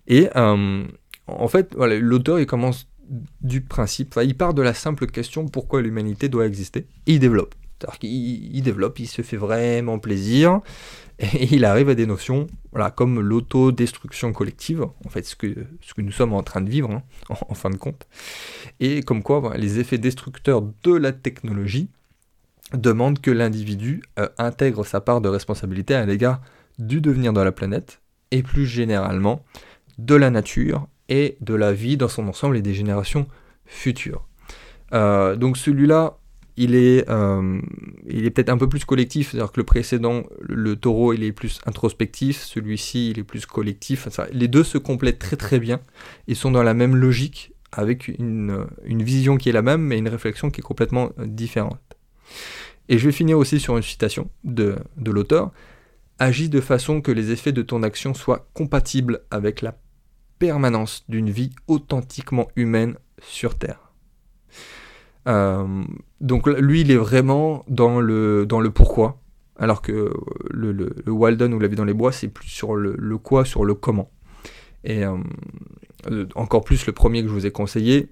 Et 0.07 0.31
euh, 0.37 0.85
en 1.27 1.49
fait, 1.49 1.75
l'auteur, 1.75 2.41
il 2.41 2.47
commence 2.47 2.89
du 3.43 3.61
principe, 3.61 4.19
il 4.23 4.35
part 4.35 4.55
de 4.55 4.63
la 4.63 4.73
simple 4.73 5.07
question 5.09 5.47
pourquoi 5.47 5.83
l'humanité 5.83 6.31
doit 6.31 6.47
exister, 6.47 6.87
et 7.07 7.15
il 7.15 7.19
développe. 7.21 7.55
C'est-à-dire 7.79 7.99
qu'il 7.99 8.63
développe, 8.63 8.99
il 8.99 9.07
se 9.07 9.23
fait 9.23 9.37
vraiment 9.37 9.99
plaisir, 9.99 10.61
et 11.35 11.55
il 11.55 11.65
arrive 11.65 11.89
à 11.89 11.95
des 11.95 12.07
notions 12.07 12.47
voilà, 12.73 12.91
comme 12.91 13.21
l'autodestruction 13.21 14.33
collective, 14.33 14.83
en 14.83 15.09
fait 15.09 15.25
ce 15.25 15.35
que, 15.35 15.67
nous 15.99 16.13
sommes 16.13 16.33
en 16.33 16.43
train 16.43 16.61
de 16.61 16.71
vivre, 16.71 16.91
hein, 16.91 17.03
en, 17.49 17.55
fin 17.55 17.71
de 17.71 17.77
compte, 17.77 18.07
et 18.81 19.03
comme 19.03 19.23
quoi 19.23 19.57
les 19.57 19.79
effets 19.79 19.99
destructeurs 19.99 20.63
de 20.83 20.95
la 20.95 21.13
technologie 21.13 21.89
demandent 22.75 23.21
que 23.21 23.31
l'individu 23.31 24.03
euh, 24.19 24.29
intègre 24.37 24.85
sa 24.85 25.01
part 25.01 25.21
de 25.21 25.29
responsabilité 25.29 25.95
à 25.95 26.05
l'égard 26.05 26.41
du 26.79 27.01
devenir 27.01 27.33
de 27.33 27.41
la 27.41 27.51
planète, 27.51 28.01
et 28.31 28.43
plus 28.43 28.67
généralement 28.67 29.43
de 29.99 30.15
la 30.15 30.31
nature 30.31 30.87
et 31.09 31.37
de 31.41 31.55
la 31.55 31.73
vie 31.73 31.97
dans 31.97 32.09
son 32.09 32.29
ensemble 32.29 32.57
et 32.57 32.63
des 32.63 32.75
générations 32.75 33.27
futures. 33.65 34.27
Euh, 34.93 35.37
donc 35.37 35.57
celui-là, 35.57 36.19
il 36.59 36.75
est, 36.75 37.07
il 38.07 38.27
est 38.27 38.31
peut-être 38.31 38.49
un 38.51 38.59
peu 38.59 38.69
plus 38.69 38.85
collectif, 38.85 39.31
c'est-à-dire 39.31 39.53
que 39.53 39.61
le 39.61 39.65
précédent, 39.65 40.25
le 40.41 40.75
taureau, 40.77 41.13
il 41.13 41.23
est 41.23 41.33
plus 41.33 41.61
introspectif, 41.67 42.43
celui-ci, 42.43 43.11
il 43.11 43.21
est 43.21 43.25
plus 43.25 43.47
collectif. 43.47 44.09
les 44.33 44.49
deux 44.49 44.65
se 44.65 44.77
complètent 44.77 45.21
très 45.21 45.37
très 45.37 45.61
bien. 45.61 45.81
Ils 46.27 46.37
sont 46.37 46.51
dans 46.51 46.65
la 46.65 46.75
même 46.75 46.97
logique, 46.97 47.53
avec 47.71 48.09
une, 48.09 48.67
vision 48.85 49.37
qui 49.37 49.49
est 49.49 49.53
la 49.53 49.63
même, 49.63 49.83
mais 49.83 49.99
une 49.99 50.09
réflexion 50.09 50.51
qui 50.51 50.61
est 50.61 50.65
complètement 50.65 51.13
différente. 51.19 51.81
Et 52.89 52.99
je 52.99 53.07
vais 53.07 53.13
finir 53.13 53.39
aussi 53.39 53.61
sur 53.61 53.77
une 53.77 53.83
citation 53.83 54.29
de 54.43 54.77
l'auteur. 55.07 55.53
Agis 56.19 56.49
de 56.49 56.61
façon 56.61 57.01
que 57.01 57.13
les 57.13 57.31
effets 57.31 57.53
de 57.53 57.63
ton 57.63 57.85
action 57.85 58.15
soient 58.15 58.49
compatibles 58.53 59.21
avec 59.31 59.63
la 59.63 59.79
permanence 60.41 61.05
d'une 61.09 61.31
vie 61.31 61.51
authentiquement 61.69 62.49
humaine 62.57 62.97
sur 63.23 63.57
Terre. 63.57 63.93
Euh, 65.29 65.85
donc 66.21 66.47
lui, 66.47 66.81
il 66.81 66.91
est 66.91 66.97
vraiment 66.97 67.65
dans 67.69 68.01
le, 68.01 68.47
dans 68.47 68.61
le 68.61 68.71
pourquoi, 68.71 69.21
alors 69.57 69.83
que 69.83 70.13
le, 70.51 70.95
Walden 71.07 71.53
ou 71.55 71.59
La 71.59 71.69
vie 71.69 71.77
dans 71.77 71.85
les 71.85 71.95
bois, 71.95 72.13
c'est 72.13 72.29
plus 72.29 72.49
sur 72.49 72.75
le, 72.75 73.19
quoi, 73.19 73.45
sur 73.45 73.65
le 73.65 73.75
comment. 73.75 74.11
Et 74.85 75.05
euh, 75.05 75.17
encore 76.35 76.65
plus 76.65 76.87
le 76.87 76.93
premier 76.93 77.23
que 77.23 77.29
je 77.29 77.33
vous 77.33 77.47
ai 77.47 77.51
conseillé, 77.51 78.09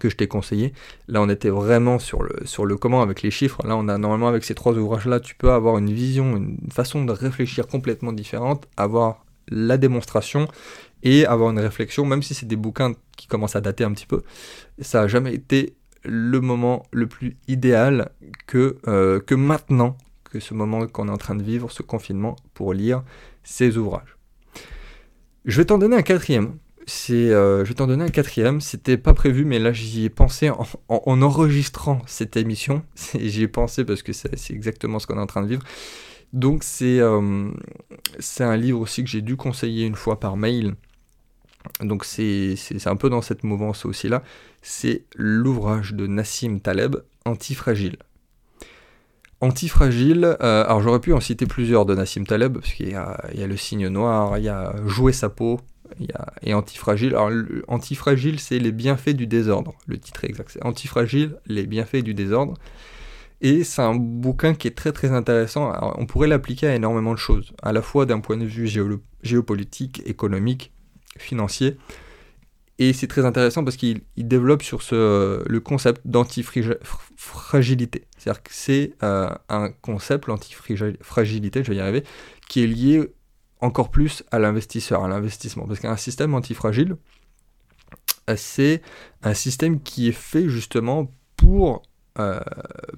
que 0.00 0.08
je 0.08 0.16
t'ai 0.16 0.28
conseillé. 0.28 0.72
Là, 1.08 1.22
on 1.22 1.28
était 1.28 1.50
vraiment 1.50 1.98
sur 1.98 2.22
le, 2.22 2.34
sur 2.44 2.64
le 2.64 2.76
comment 2.76 3.02
avec 3.02 3.22
les 3.22 3.30
chiffres. 3.30 3.60
Là, 3.66 3.76
on 3.76 3.88
a 3.88 3.98
normalement 3.98 4.28
avec 4.28 4.44
ces 4.44 4.54
trois 4.54 4.72
ouvrages-là, 4.72 5.20
tu 5.20 5.34
peux 5.34 5.52
avoir 5.52 5.78
une 5.78 5.92
vision, 5.92 6.36
une 6.36 6.58
façon 6.72 7.04
de 7.04 7.12
réfléchir 7.12 7.66
complètement 7.66 8.12
différente, 8.12 8.66
avoir 8.76 9.24
la 9.48 9.76
démonstration 9.76 10.48
et 11.02 11.26
avoir 11.26 11.50
une 11.50 11.58
réflexion, 11.58 12.04
même 12.04 12.22
si 12.22 12.34
c'est 12.34 12.46
des 12.46 12.56
bouquins 12.56 12.94
qui 13.16 13.26
commencent 13.26 13.56
à 13.56 13.60
dater 13.60 13.84
un 13.84 13.92
petit 13.92 14.06
peu. 14.06 14.22
Ça 14.80 15.02
n'a 15.02 15.08
jamais 15.08 15.34
été 15.34 15.74
le 16.04 16.40
moment 16.40 16.84
le 16.92 17.06
plus 17.06 17.36
idéal 17.48 18.10
que, 18.46 18.78
euh, 18.86 19.20
que 19.20 19.34
maintenant, 19.34 19.96
que 20.24 20.40
ce 20.40 20.54
moment 20.54 20.86
qu'on 20.86 21.08
est 21.08 21.12
en 21.12 21.16
train 21.16 21.34
de 21.34 21.42
vivre, 21.42 21.70
ce 21.70 21.82
confinement, 21.82 22.36
pour 22.54 22.72
lire 22.72 23.02
ces 23.42 23.76
ouvrages. 23.76 24.16
Je 25.44 25.56
vais 25.56 25.64
t'en 25.66 25.78
donner 25.78 25.96
un 25.96 26.02
quatrième 26.02 26.54
euh, 27.10 27.64
je 27.64 27.68
vais 27.68 27.74
t'en 27.74 27.86
donner 27.86 28.04
un 28.04 28.10
quatrième. 28.10 28.60
C'était 28.60 28.96
pas 28.96 29.14
prévu, 29.14 29.44
mais 29.44 29.58
là 29.58 29.72
j'y 29.72 30.04
ai 30.04 30.10
pensé 30.10 30.50
en, 30.50 31.22
enregistrant 31.22 32.00
cette 32.06 32.36
émission. 32.36 32.82
J'y 33.18 33.42
ai 33.42 33.48
pensé 33.48 33.84
parce 33.84 34.02
que 34.02 34.12
c'est 34.12 34.50
exactement 34.50 34.98
ce 34.98 35.06
qu'on 35.06 35.16
est 35.16 35.20
en 35.20 35.26
train 35.26 35.42
de 35.42 35.48
vivre. 35.48 35.62
Donc 36.32 36.62
c'est 36.62 37.00
euh, 37.00 37.50
c'est 38.18 38.44
un 38.44 38.56
livre 38.56 38.80
aussi 38.80 39.02
que 39.02 39.10
j'ai 39.10 39.22
dû 39.22 39.36
conseiller 39.36 39.86
une 39.86 39.96
fois 39.96 40.20
par 40.20 40.36
mail. 40.36 40.74
Donc 41.80 42.04
c'est 42.04 42.56
un 42.86 42.96
peu 42.96 43.10
dans 43.10 43.22
cette 43.22 43.44
mouvance 43.44 43.84
aussi 43.84 44.08
là. 44.08 44.22
C'est 44.62 45.04
l'ouvrage 45.16 45.94
de 45.94 46.06
Nassim 46.06 46.58
Taleb, 46.60 46.96
Antifragile. 47.24 47.96
Antifragile, 49.42 50.36
euh, 50.42 50.64
alors 50.64 50.82
j'aurais 50.82 51.00
pu 51.00 51.14
en 51.14 51.20
citer 51.20 51.46
plusieurs 51.46 51.86
de 51.86 51.94
Nassim 51.94 52.24
Taleb, 52.24 52.58
parce 52.58 52.72
qu'il 52.74 52.88
y, 52.88 52.92
y, 52.92 52.94
a 53.42 53.46
le 53.46 53.56
signe 53.56 53.88
noir, 53.88 54.36
il 54.36 54.44
y 54.44 54.50
a 54.50 54.74
Jouer 54.86 55.12
sa 55.12 55.30
peau, 55.30 55.60
et 56.42 56.54
antifragile. 56.54 57.14
Alors, 57.14 57.30
antifragile, 57.68 58.40
c'est 58.40 58.58
les 58.58 58.72
bienfaits 58.72 59.10
du 59.10 59.26
désordre. 59.26 59.74
Le 59.86 59.98
titre 59.98 60.24
exact, 60.24 60.50
c'est 60.52 60.64
antifragile, 60.64 61.36
les 61.46 61.66
bienfaits 61.66 62.02
du 62.02 62.14
désordre. 62.14 62.54
Et 63.40 63.64
c'est 63.64 63.82
un 63.82 63.94
bouquin 63.94 64.54
qui 64.54 64.68
est 64.68 64.76
très 64.76 64.92
très 64.92 65.12
intéressant. 65.12 65.72
on 65.96 66.06
pourrait 66.06 66.28
l'appliquer 66.28 66.66
à 66.66 66.74
énormément 66.74 67.12
de 67.12 67.18
choses, 67.18 67.52
à 67.62 67.72
la 67.72 67.80
fois 67.80 68.04
d'un 68.04 68.20
point 68.20 68.36
de 68.36 68.44
vue 68.44 68.68
géopolitique, 69.22 70.02
économique, 70.04 70.72
financier. 71.20 71.76
Et 72.78 72.94
c'est 72.94 73.06
très 73.06 73.26
intéressant 73.26 73.62
parce 73.62 73.76
qu'il 73.76 74.02
développe 74.16 74.62
sur 74.62 74.80
ce, 74.80 75.46
le 75.46 75.60
concept 75.60 76.00
d'antifragilité. 76.06 78.06
C'est-à-dire 78.16 78.42
que 78.42 78.50
c'est 78.52 78.94
euh, 79.02 79.28
un 79.50 79.70
concept, 79.70 80.26
l'antifragilité, 80.26 81.62
je 81.62 81.70
vais 81.70 81.76
y 81.76 81.80
arriver, 81.80 82.04
qui 82.48 82.64
est 82.64 82.66
lié 82.66 83.12
encore 83.60 83.90
plus 83.90 84.24
à 84.30 84.38
l'investisseur, 84.38 85.04
à 85.04 85.08
l'investissement. 85.08 85.66
Parce 85.66 85.80
qu'un 85.80 85.98
système 85.98 86.34
antifragile, 86.34 86.96
euh, 88.30 88.34
c'est 88.36 88.82
un 89.22 89.34
système 89.34 89.82
qui 89.82 90.08
est 90.08 90.12
fait 90.12 90.48
justement 90.48 91.12
pour 91.36 91.82
euh, 92.18 92.40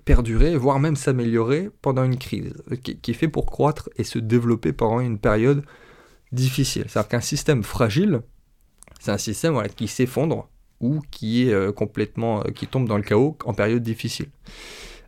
perdurer, 0.04 0.56
voire 0.56 0.80
même 0.80 0.96
s'améliorer 0.96 1.70
pendant 1.82 2.04
une 2.04 2.18
crise, 2.18 2.54
qui, 2.82 3.10
est 3.10 3.14
fait 3.14 3.28
pour 3.28 3.46
croître 3.46 3.88
et 3.96 4.04
se 4.04 4.18
développer 4.18 4.72
pendant 4.72 5.00
une 5.00 5.18
période 5.18 5.64
difficile. 6.32 6.84
C'est-à-dire 6.88 7.08
qu'un 7.08 7.20
système 7.20 7.62
fragile, 7.62 8.20
c'est 9.00 9.10
un 9.10 9.18
système 9.18 9.60
qui 9.76 9.88
s'effondre 9.88 10.48
ou 10.80 11.00
qui 11.10 11.48
est 11.48 11.52
euh, 11.52 11.72
complètement, 11.72 12.42
qui 12.54 12.66
tombe 12.66 12.88
dans 12.88 12.96
le 12.96 13.02
chaos 13.02 13.36
en 13.44 13.54
période 13.54 13.82
difficile. 13.82 14.28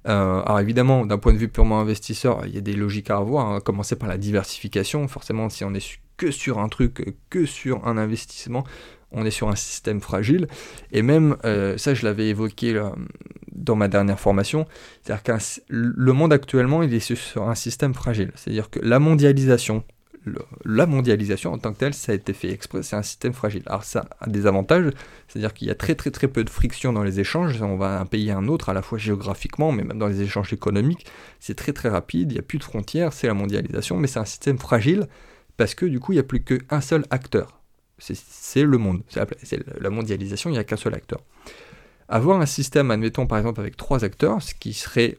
Euh, 0.07 0.43
alors 0.43 0.61
évidemment, 0.61 1.07
d'un 1.07 1.19
point 1.19 1.33
de 1.33 1.39
vue 1.39 1.49
purement 1.49 1.81
investisseur, 1.81 2.45
il 2.47 2.55
y 2.55 2.59
a 2.59 2.61
des 2.61 2.75
logiques 2.75 3.11
à 3.11 3.17
avoir. 3.17 3.49
Hein. 3.49 3.61
Commencer 3.61 3.97
par 3.97 4.09
la 4.09 4.19
diversification. 4.19 5.09
Forcément, 5.09 5.49
si 5.49 5.65
on 5.65 5.73
est 5.75 5.99
que 6.17 6.31
sur 6.31 6.59
un 6.59 6.69
truc, 6.69 7.17
que 7.31 7.47
sur 7.47 7.87
un 7.87 7.97
investissement, 7.97 8.65
on 9.11 9.25
est 9.25 9.31
sur 9.31 9.49
un 9.49 9.57
système 9.57 10.01
fragile. 10.01 10.47
Et 10.93 11.03
même, 11.03 11.37
euh, 11.45 11.79
ça 11.79 11.95
je 11.95 12.05
l'avais 12.05 12.29
évoqué 12.29 12.81
dans 13.53 13.77
ma 13.77 13.89
dernière 13.89 14.21
formation, 14.21 14.67
c'est-à-dire 15.03 15.23
que 15.23 15.33
le 15.69 16.13
monde 16.13 16.33
actuellement, 16.33 16.83
il 16.83 16.93
est 16.93 17.15
sur 17.15 17.49
un 17.49 17.55
système 17.55 17.95
fragile. 17.95 18.33
C'est-à-dire 18.35 18.71
que 18.71 18.81
la 18.81 18.99
mondialisation, 18.99 19.85
la 20.65 20.87
mondialisation 20.87 21.53
en 21.53 21.59
tant 21.59 21.73
que 21.73 21.79
telle, 21.79 21.95
ça 21.95 22.13
a 22.13 22.15
été 22.15 22.33
fait 22.33 22.51
exprès, 22.51 22.83
c'est 22.83 22.97
un 22.97 23.03
système 23.03 23.33
fragile. 23.33 23.63
Alors 23.67 23.85
ça 23.85 24.07
a 24.21 24.29
des 24.29 24.47
avantages, 24.47 24.91
c'est-à-dire 25.29 25.53
qu'il 25.53 25.69
y 25.69 25.71
a 25.71 25.75
très 25.75 25.95
très 25.95 26.11
très 26.11 26.29
peu 26.29 26.45
de 26.45 26.51
friction 26.51 26.93
dans 26.93 27.03
les 27.03 27.21
échanges, 27.21 27.61
on 27.63 27.77
va 27.77 28.01
un 28.01 28.07
pays 28.07 28.31
à 28.31 28.37
un 28.37 28.49
autre, 28.49 28.69
à 28.69 28.75
la 28.75 28.83
fois 28.83 28.99
géographiquement, 28.99 29.73
mais 29.73 29.85
même 29.85 29.99
dans 29.99 30.09
les 30.09 30.23
échanges 30.23 30.53
économiques, 30.53 31.07
c'est 31.41 31.55
très 31.55 31.73
très 31.73 31.89
rapide, 31.89 32.33
il 32.33 32.35
n'y 32.35 32.41
a 32.41 32.43
plus 32.43 32.59
de 32.59 32.65
frontières, 32.65 33.13
c'est 33.13 33.27
la 33.27 33.35
mondialisation, 33.35 33.97
mais 33.97 34.07
c'est 34.07 34.21
un 34.21 34.25
système 34.25 34.59
fragile, 34.59 35.07
parce 35.57 35.75
que 35.75 35.87
du 35.87 36.01
coup 36.01 36.13
il 36.13 36.17
n'y 36.17 36.21
a 36.21 36.25
plus 36.25 36.43
qu'un 36.43 36.81
seul 36.81 37.05
acteur. 37.11 37.61
C'est 37.99 38.63
le 38.63 38.77
monde, 38.77 39.03
c'est 39.43 39.63
la 39.81 39.91
mondialisation, 39.91 40.51
il 40.51 40.55
n'y 40.55 40.59
a 40.59 40.65
qu'un 40.65 40.77
seul 40.77 40.95
acteur. 40.95 41.21
Avoir 42.09 42.41
un 42.41 42.47
système, 42.47 42.91
admettons 42.91 43.27
par 43.27 43.39
exemple 43.39 43.61
avec 43.61 43.77
trois 43.77 44.05
acteurs, 44.05 44.43
ce 44.43 44.55
qui 44.55 44.75
serait 44.75 45.17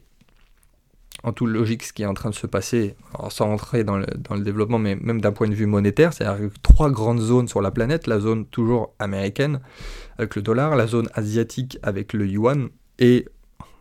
en 1.26 1.32
toute 1.32 1.48
logique 1.48 1.82
ce 1.82 1.92
qui 1.92 2.02
est 2.04 2.06
en 2.06 2.14
train 2.14 2.30
de 2.30 2.34
se 2.36 2.46
passer, 2.46 2.94
sans 3.30 3.46
rentrer 3.46 3.82
dans 3.82 3.98
le, 3.98 4.06
développement, 4.40 4.78
mais 4.78 4.94
même 4.94 5.20
d'un 5.20 5.32
point 5.32 5.48
de 5.48 5.54
vue 5.54 5.66
monétaire, 5.66 6.12
c'est-à-dire 6.12 6.50
trois 6.62 6.88
grandes 6.88 7.20
zones 7.20 7.48
sur 7.48 7.60
la 7.60 7.72
planète, 7.72 8.06
la 8.06 8.20
zone 8.20 8.46
toujours 8.46 8.94
américaine 9.00 9.60
avec 10.18 10.36
le 10.36 10.42
dollar, 10.42 10.76
la 10.76 10.86
zone 10.86 11.08
asiatique 11.14 11.78
avec 11.82 12.12
le 12.12 12.28
yuan, 12.28 12.68
et 13.00 13.26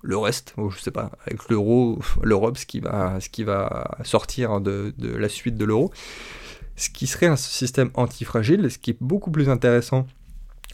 le 0.01 0.17
reste, 0.17 0.55
je 0.57 0.75
je 0.75 0.81
sais 0.81 0.91
pas, 0.91 1.11
avec 1.27 1.47
l'euro, 1.49 1.99
l'Europe, 2.23 2.57
ce 2.57 2.65
qui 2.65 2.79
va, 2.79 3.19
ce 3.19 3.29
qui 3.29 3.43
va 3.43 3.95
sortir 4.03 4.59
de, 4.59 4.93
de 4.97 5.15
la 5.15 5.29
suite 5.29 5.55
de 5.55 5.65
l'euro, 5.65 5.91
ce 6.75 6.89
qui 6.89 7.05
serait 7.05 7.27
un 7.27 7.35
système 7.35 7.91
antifragile, 7.93 8.71
ce 8.71 8.79
qui 8.79 8.89
est 8.89 8.97
beaucoup 8.99 9.29
plus 9.29 9.49
intéressant 9.49 10.07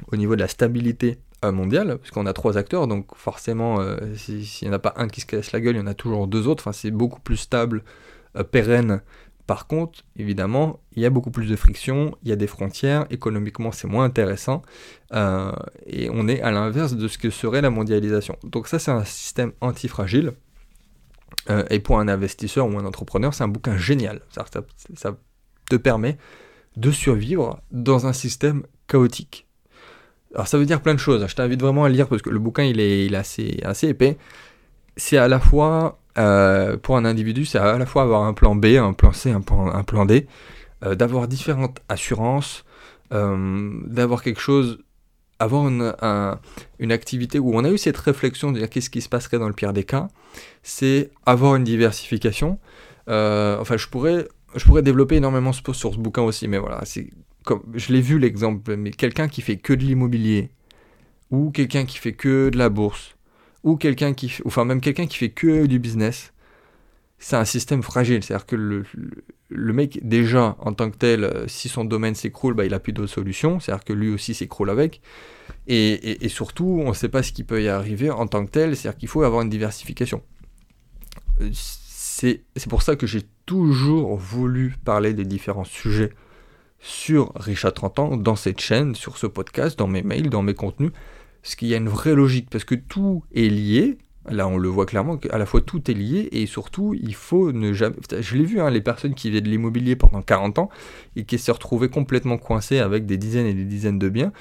au 0.09 0.15
niveau 0.15 0.35
de 0.35 0.41
la 0.41 0.47
stabilité 0.47 1.17
mondial, 1.49 1.97
puisqu'on 1.97 2.27
a 2.27 2.33
trois 2.33 2.57
acteurs, 2.57 2.85
donc 2.85 3.15
forcément, 3.15 3.79
euh, 3.79 3.97
s'il 4.15 4.67
n'y 4.67 4.69
en 4.69 4.73
a 4.73 4.79
pas 4.79 4.93
un 4.97 5.07
qui 5.07 5.21
se 5.21 5.25
casse 5.25 5.51
la 5.53 5.59
gueule, 5.59 5.75
il 5.75 5.79
y 5.79 5.81
en 5.81 5.87
a 5.87 5.95
toujours 5.95 6.27
deux 6.27 6.47
autres, 6.47 6.71
c'est 6.71 6.91
beaucoup 6.91 7.19
plus 7.19 7.37
stable, 7.37 7.83
euh, 8.35 8.43
pérenne. 8.43 9.01
Par 9.47 9.65
contre, 9.65 10.03
évidemment, 10.15 10.79
il 10.95 11.01
y 11.01 11.05
a 11.07 11.09
beaucoup 11.09 11.31
plus 11.31 11.47
de 11.47 11.55
friction, 11.55 12.15
il 12.21 12.29
y 12.29 12.31
a 12.31 12.35
des 12.35 12.45
frontières, 12.45 13.07
économiquement 13.09 13.71
c'est 13.71 13.87
moins 13.87 14.05
intéressant, 14.05 14.61
euh, 15.13 15.51
et 15.87 16.11
on 16.11 16.27
est 16.27 16.41
à 16.41 16.51
l'inverse 16.51 16.93
de 16.93 17.07
ce 17.07 17.17
que 17.17 17.31
serait 17.31 17.61
la 17.61 17.71
mondialisation. 17.71 18.37
Donc 18.43 18.67
ça 18.67 18.77
c'est 18.77 18.91
un 18.91 19.03
système 19.03 19.51
antifragile, 19.61 20.33
et 21.71 21.79
pour 21.79 21.99
un 21.99 22.07
investisseur 22.07 22.67
ou 22.67 22.77
un 22.77 22.85
entrepreneur, 22.85 23.33
c'est 23.33 23.43
un 23.43 23.47
bouquin 23.47 23.75
génial. 23.75 24.21
Ça 24.29 24.45
te 25.69 25.75
permet 25.75 26.17
de 26.77 26.91
survivre 26.91 27.59
dans 27.71 28.05
un 28.05 28.13
système 28.13 28.63
chaotique. 28.87 29.47
Alors 30.33 30.47
ça 30.47 30.57
veut 30.57 30.65
dire 30.65 30.81
plein 30.81 30.93
de 30.93 30.99
choses. 30.99 31.25
Je 31.27 31.35
t'invite 31.35 31.61
vraiment 31.61 31.83
à 31.83 31.89
lire 31.89 32.07
parce 32.07 32.21
que 32.21 32.29
le 32.29 32.39
bouquin 32.39 32.63
il 32.63 32.79
est, 32.79 33.13
assez, 33.15 33.87
épais. 33.87 34.17
C'est 34.97 35.17
à 35.17 35.27
la 35.27 35.39
fois, 35.39 35.99
euh, 36.17 36.77
pour 36.77 36.97
un 36.97 37.05
individu, 37.05 37.45
c'est 37.45 37.57
à 37.57 37.77
la 37.77 37.85
fois 37.85 38.03
avoir 38.03 38.23
un 38.23 38.33
plan 38.33 38.55
B, 38.55 38.65
un 38.77 38.93
plan 38.93 39.11
C, 39.11 39.31
un 39.31 39.41
plan, 39.41 39.67
un 39.67 39.83
plan 39.83 40.05
D, 40.05 40.27
euh, 40.83 40.95
d'avoir 40.95 41.27
différentes 41.27 41.79
assurances, 41.89 42.65
euh, 43.13 43.71
d'avoir 43.87 44.23
quelque 44.23 44.41
chose, 44.41 44.79
avoir 45.39 45.67
une, 45.67 45.93
une, 46.79 46.91
activité 46.91 47.39
où 47.39 47.55
on 47.55 47.63
a 47.63 47.69
eu 47.69 47.77
cette 47.77 47.97
réflexion 47.97 48.51
de 48.51 48.59
dire 48.59 48.69
qu'est-ce 48.69 48.89
qui 48.89 49.01
se 49.01 49.09
passerait 49.09 49.39
dans 49.39 49.47
le 49.47 49.53
pire 49.53 49.73
des 49.73 49.83
cas, 49.83 50.07
c'est 50.61 51.11
avoir 51.25 51.55
une 51.55 51.63
diversification. 51.63 52.59
enfin, 53.07 53.77
je 53.77 53.87
pourrais, 53.87 54.27
je 54.55 54.63
pourrais 54.65 54.83
développer 54.83 55.15
énormément 55.15 55.51
sur 55.51 55.75
ce 55.75 55.97
bouquin 55.97 56.21
aussi, 56.21 56.47
mais 56.47 56.57
voilà, 56.57 56.81
c'est 56.85 57.09
comme 57.43 57.63
je 57.73 57.93
l'ai 57.93 58.01
vu 58.01 58.19
l'exemple, 58.19 58.75
mais 58.75 58.91
quelqu'un 58.91 59.27
qui 59.27 59.41
fait 59.41 59.57
que 59.57 59.73
de 59.73 59.83
l'immobilier, 59.83 60.51
ou 61.29 61.51
quelqu'un 61.51 61.85
qui 61.85 61.97
fait 61.97 62.13
que 62.13 62.49
de 62.49 62.57
la 62.57 62.69
bourse, 62.69 63.15
ou 63.63 63.77
quelqu'un 63.77 64.13
qui, 64.13 64.33
enfin 64.45 64.65
même 64.65 64.81
quelqu'un 64.81 65.07
qui 65.07 65.17
fait 65.17 65.29
que 65.29 65.65
du 65.65 65.79
business, 65.79 66.33
c'est 67.21 67.35
un 67.35 67.45
système 67.45 67.83
fragile. 67.83 68.23
C'est-à-dire 68.23 68.47
que 68.47 68.55
le, 68.55 69.73
mec, 69.73 69.99
déjà, 70.01 70.57
en 70.59 70.73
tant 70.73 70.89
que 70.89 70.97
tel, 70.97 71.23
euh, 71.23 71.47
si 71.47 71.69
son 71.69 71.85
domaine 71.85 72.15
s'écroule, 72.15 72.55
bah, 72.55 72.65
il 72.65 72.73
a 72.73 72.79
plus 72.79 72.93
d'autre 72.93 73.13
solution. 73.13 73.59
C'est-à-dire 73.59 73.85
que 73.85 73.93
lui 73.93 74.09
aussi 74.09 74.33
s'écroule 74.33 74.71
avec. 74.71 75.01
Et, 75.67 76.25
et, 76.25 76.29
surtout, 76.29 76.81
on 76.83 76.89
ne 76.89 76.93
sait 76.93 77.09
pas 77.09 77.21
ce 77.21 77.31
qui 77.31 77.43
peut 77.43 77.61
y 77.61 77.69
arriver 77.69 78.09
en 78.09 78.25
tant 78.25 78.43
que 78.43 78.49
tel. 78.49 78.75
C'est-à-dire 78.75 78.97
qu'il 78.97 79.07
faut 79.07 79.21
avoir 79.21 79.43
une 79.43 79.49
diversification. 79.49 80.23
Euh, 81.41 81.51
c'est 81.53 82.69
pour 82.69 82.81
ça 82.81 82.95
que 82.95 83.07
j'ai 83.07 83.23
toujours 83.45 84.15
voulu 84.15 84.75
parler 84.83 85.13
des 85.13 85.25
différents 85.25 85.63
sujets 85.63 86.11
sur 86.81 87.31
Richard 87.35 87.73
30 87.73 87.99
ans, 87.99 88.17
dans 88.17 88.35
cette 88.35 88.59
chaîne, 88.59 88.95
sur 88.95 89.17
ce 89.17 89.27
podcast, 89.27 89.77
dans 89.77 89.87
mes 89.87 90.01
mails, 90.01 90.29
dans 90.29 90.41
mes 90.41 90.53
contenus. 90.53 90.91
Parce 91.41 91.55
qu'il 91.55 91.69
y 91.69 91.73
a 91.73 91.77
une 91.77 91.89
vraie 91.89 92.13
logique, 92.13 92.49
parce 92.49 92.63
que 92.63 92.75
tout 92.75 93.23
est 93.33 93.49
lié, 93.49 93.97
Là, 94.31 94.47
on 94.47 94.57
le 94.57 94.69
voit 94.69 94.85
clairement 94.85 95.17
qu'à 95.17 95.37
la 95.37 95.45
fois 95.45 95.61
tout 95.61 95.91
est 95.91 95.93
lié 95.93 96.29
et 96.31 96.45
surtout, 96.45 96.93
il 96.93 97.15
faut 97.15 97.51
ne 97.51 97.73
jamais. 97.73 97.95
Je 98.19 98.35
l'ai 98.35 98.45
vu, 98.45 98.59
hein, 98.59 98.69
les 98.69 98.81
personnes 98.81 99.13
qui 99.13 99.29
faisaient 99.29 99.41
de 99.41 99.49
l'immobilier 99.49 99.95
pendant 99.95 100.21
40 100.21 100.59
ans 100.59 100.69
et 101.15 101.25
qui 101.25 101.37
se 101.37 101.51
retrouvaient 101.51 101.89
complètement 101.89 102.37
coincées 102.37 102.79
avec 102.79 103.05
des 103.05 103.17
dizaines 103.17 103.45
et 103.45 103.53
des 103.53 103.65
dizaines 103.65 103.99
de 103.99 104.09
biens 104.09 104.31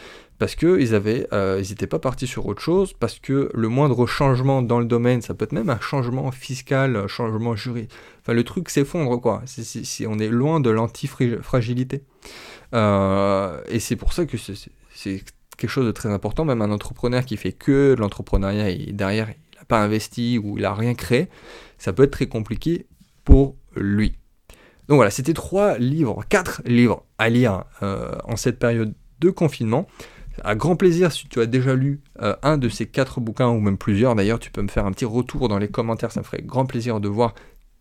parce 0.41 0.55
qu'ils 0.55 0.95
avaient, 0.95 1.29
euh, 1.35 1.59
n'étaient 1.61 1.87
pas 1.87 1.99
partis 1.99 2.27
sur 2.27 2.47
autre 2.47 2.63
chose, 2.63 2.95
parce 2.99 3.19
que 3.19 3.51
le 3.53 3.69
moindre 3.69 4.07
changement 4.07 4.63
dans 4.63 4.81
le 4.81 4.87
domaine, 4.87 5.21
ça 5.21 5.35
peut 5.35 5.45
être 5.45 5.53
même 5.53 5.69
un 5.69 5.79
changement 5.79 6.31
fiscal, 6.31 6.97
un 6.97 7.09
changement 7.09 7.55
juridique. 7.55 7.91
Enfin, 8.23 8.33
le 8.33 8.43
truc 8.43 8.71
s'effondre, 8.71 9.21
quoi. 9.21 9.43
On 10.09 10.19
est 10.19 10.29
loin 10.29 10.61
de 10.61 10.71
l'antifragilité. 10.71 12.05
Euh, 12.75 13.61
et 13.69 13.81
c'est 13.81 13.97
pour 13.97 14.15
ça 14.15 14.25
que 14.25 14.39
c'est 14.39 15.23
quelque 15.59 15.71
chose 15.71 15.85
de 15.85 15.93
très 15.93 16.09
important. 16.09 16.47
Même 16.47 16.63
un 16.63 16.71
entrepreneur 16.71 17.23
qui 17.27 17.37
fait 17.37 17.53
que 17.53 17.95
l'entrepreneuriat 17.99 18.71
et 18.71 18.93
derrière, 18.93 19.29
pas 19.71 19.81
investi 19.83 20.39
ou 20.39 20.59
il 20.59 20.65
a 20.67 20.75
rien 20.75 20.95
créé, 20.95 21.29
ça 21.79 21.95
peut 21.95 22.03
être 22.03 22.11
très 22.11 22.27
compliqué 22.27 22.87
pour 23.25 23.57
lui. 23.75 24.17
Donc 24.89 24.97
voilà, 24.97 25.11
c'était 25.11 25.35
trois 25.35 25.79
livres, 25.79 26.25
quatre 26.29 26.63
livres 26.67 27.05
à 27.17 27.29
lire 27.29 27.65
euh, 27.83 28.13
en 28.25 28.37
cette 28.37 28.59
période 28.59 28.93
de 29.21 29.31
confinement. 29.31 29.87
À 30.43 30.55
grand 30.57 30.75
plaisir, 30.75 31.13
si 31.13 31.29
tu 31.29 31.41
as 31.41 31.47
déjà 31.47 31.75
lu 31.75 32.01
euh, 32.23 32.35
un 32.43 32.59
de 32.59 32.69
ces 32.69 32.87
quatre 32.87 33.21
bouquins, 33.21 33.49
ou 33.49 33.61
même 33.61 33.79
plusieurs 33.79 34.15
d'ailleurs, 34.17 34.41
tu 34.41 34.51
peux 34.51 34.63
me 34.63 34.69
faire 34.69 34.87
un 34.87 34.93
petit 34.93 35.05
retour 35.05 35.49
dans 35.49 35.59
les 35.59 35.69
commentaires, 35.69 36.11
ça 36.11 36.21
me 36.21 36.25
ferait 36.25 36.43
grand 36.43 36.67
plaisir 36.67 37.01
de 37.01 37.09
voir 37.09 37.35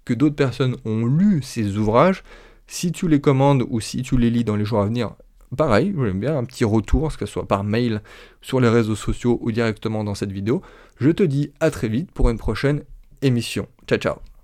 que 0.06 0.14
d'autres 0.14 0.36
personnes 0.36 0.76
ont 0.86 1.06
lu 1.06 1.42
ces 1.42 1.78
ouvrages. 1.78 2.24
Si 2.68 2.92
tu 2.92 3.08
les 3.08 3.20
commandes 3.20 3.66
ou 3.70 3.82
si 3.82 4.04
tu 4.04 4.18
les 4.18 4.30
lis 4.30 4.44
dans 4.44 4.56
les 4.56 4.66
jours 4.66 4.82
à 4.82 4.86
venir, 4.86 5.16
pareil, 5.56 5.94
j'aime 5.98 6.20
bien 6.20 6.38
un 6.38 6.44
petit 6.44 6.66
retour, 6.66 7.16
que 7.18 7.26
ce 7.26 7.32
soit 7.32 7.48
par 7.48 7.64
mail, 7.64 8.02
sur 8.42 8.60
les 8.60 8.70
réseaux 8.70 8.96
sociaux 8.96 9.40
ou 9.42 9.52
directement 9.52 10.04
dans 10.04 10.16
cette 10.16 10.32
vidéo. 10.32 10.62
Je 11.00 11.10
te 11.10 11.24
dis 11.24 11.52
à 11.60 11.72
très 11.72 11.88
vite 11.88 12.12
pour 12.12 12.30
une 12.30 12.38
prochaine 12.38 12.84
émission. 13.22 13.68
Ciao 13.88 14.00
ciao 14.00 14.39